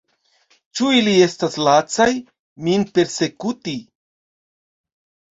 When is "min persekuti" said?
2.67-3.75